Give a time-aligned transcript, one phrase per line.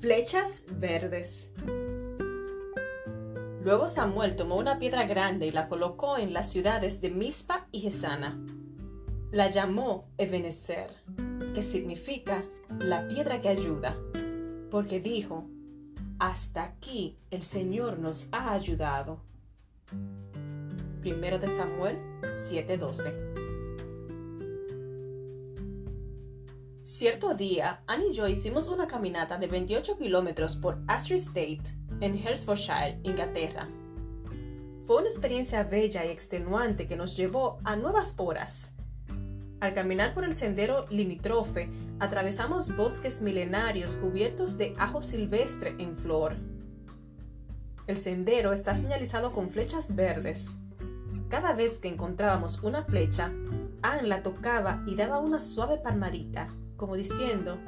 [0.00, 1.50] Flechas verdes.
[3.64, 7.80] Luego Samuel tomó una piedra grande y la colocó en las ciudades de Mizpa y
[7.80, 8.38] Gesana.
[9.32, 10.90] La llamó Ebenezer,
[11.52, 12.44] que significa
[12.78, 13.96] la piedra que ayuda,
[14.70, 15.48] porque dijo,
[16.20, 19.20] hasta aquí el Señor nos ha ayudado.
[21.00, 23.47] Primero de Samuel 7:12.
[26.88, 31.64] Cierto día, Annie y yo hicimos una caminata de 28 kilómetros por Astor State
[32.00, 33.68] en Hertfordshire, Inglaterra.
[34.84, 38.72] Fue una experiencia bella y extenuante que nos llevó a nuevas horas.
[39.60, 41.68] Al caminar por el sendero limítrofe,
[42.00, 46.36] atravesamos bosques milenarios cubiertos de ajo silvestre en flor.
[47.86, 50.56] El sendero está señalizado con flechas verdes.
[51.28, 53.30] Cada vez que encontrábamos una flecha,
[53.82, 56.48] Anne la tocaba y daba una suave palmadita,
[56.78, 57.58] como diciendo,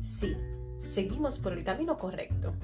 [0.00, 0.34] sí,
[0.82, 2.54] seguimos por el camino correcto.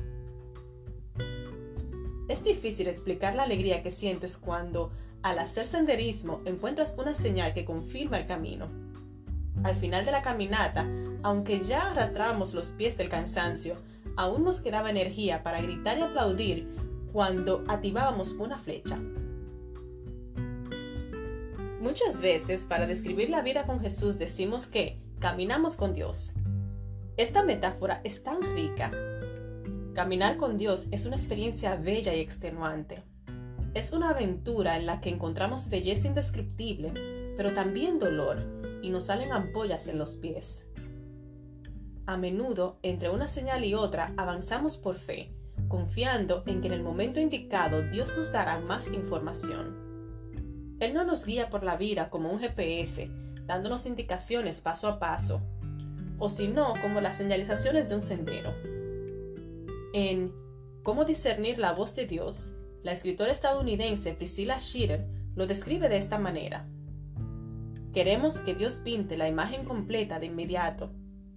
[2.28, 7.64] Es difícil explicar la alegría que sientes cuando, al hacer senderismo, encuentras una señal que
[7.64, 8.68] confirma el camino.
[9.64, 10.86] Al final de la caminata,
[11.22, 13.76] aunque ya arrastrábamos los pies del cansancio,
[14.16, 16.68] aún nos quedaba energía para gritar y aplaudir
[17.12, 18.98] cuando activábamos una flecha.
[21.80, 26.32] Muchas veces, para describir la vida con Jesús, decimos que caminamos con Dios.
[27.16, 28.90] Esta metáfora es tan rica
[29.96, 33.02] Caminar con Dios es una experiencia bella y extenuante.
[33.72, 36.92] Es una aventura en la que encontramos belleza indescriptible,
[37.34, 38.42] pero también dolor,
[38.82, 40.66] y nos salen ampollas en los pies.
[42.04, 45.32] A menudo, entre una señal y otra, avanzamos por fe,
[45.66, 50.76] confiando en que en el momento indicado Dios nos dará más información.
[50.78, 53.10] Él no nos guía por la vida como un GPS,
[53.46, 55.40] dándonos indicaciones paso a paso,
[56.18, 58.54] o si no, como las señalizaciones de un sendero.
[59.92, 60.46] En
[60.86, 62.52] Cómo discernir la voz de Dios,
[62.84, 65.04] la escritora estadounidense Priscilla Shirer
[65.34, 66.68] lo describe de esta manera.
[67.92, 70.92] Queremos que Dios pinte la imagen completa de inmediato,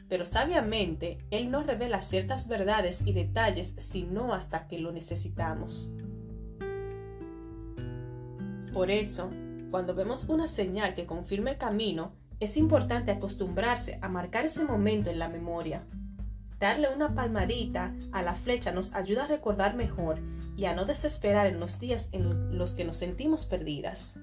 [0.07, 5.91] pero sabiamente Él no revela ciertas verdades y detalles sino hasta que lo necesitamos.
[8.71, 9.31] Por eso,
[9.71, 15.09] cuando vemos una señal que confirma el camino, es importante acostumbrarse a marcar ese momento
[15.09, 15.83] en la memoria
[16.59, 20.19] Darle una palmadita a la flecha nos ayuda a recordar mejor
[20.57, 24.15] y a no desesperar en los días en los que nos sentimos perdidas.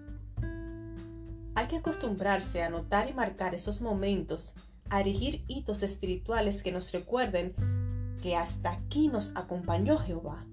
[1.54, 4.54] Hay que acostumbrarse a notar y marcar esos momentos,
[4.90, 7.54] a erigir hitos espirituales que nos recuerden
[8.22, 10.44] que hasta aquí nos acompañó Jehová.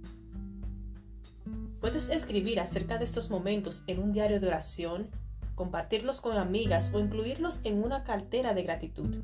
[1.84, 5.10] Puedes escribir acerca de estos momentos en un diario de oración,
[5.54, 9.18] compartirlos con amigas o incluirlos en una cartera de gratitud.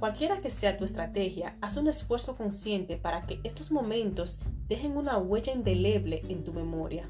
[0.00, 5.16] Cualquiera que sea tu estrategia, haz un esfuerzo consciente para que estos momentos dejen una
[5.16, 7.08] huella indeleble en tu memoria.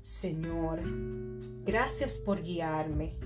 [0.00, 0.80] Señor,
[1.66, 3.16] gracias por guiarme.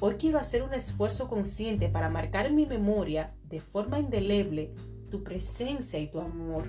[0.00, 4.72] Hoy quiero hacer un esfuerzo consciente para marcar en mi memoria de forma indeleble
[5.10, 6.64] tu presencia y tu amor.